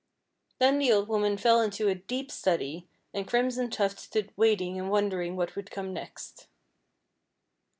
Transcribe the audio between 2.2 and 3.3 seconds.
study, and